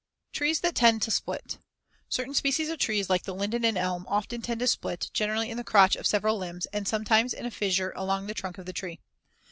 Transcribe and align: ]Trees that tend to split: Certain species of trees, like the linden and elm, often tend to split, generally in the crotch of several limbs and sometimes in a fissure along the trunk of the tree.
]Trees 0.33 0.61
that 0.61 0.73
tend 0.73 1.03
to 1.03 1.11
split: 1.11 1.59
Certain 2.09 2.33
species 2.33 2.69
of 2.69 2.79
trees, 2.79 3.07
like 3.07 3.21
the 3.21 3.35
linden 3.35 3.63
and 3.63 3.77
elm, 3.77 4.07
often 4.09 4.41
tend 4.41 4.59
to 4.61 4.65
split, 4.65 5.11
generally 5.13 5.51
in 5.51 5.57
the 5.57 5.63
crotch 5.63 5.95
of 5.95 6.07
several 6.07 6.39
limbs 6.39 6.65
and 6.73 6.87
sometimes 6.87 7.35
in 7.35 7.45
a 7.45 7.51
fissure 7.51 7.93
along 7.95 8.25
the 8.25 8.33
trunk 8.33 8.57
of 8.57 8.65
the 8.65 8.73
tree. 8.73 8.99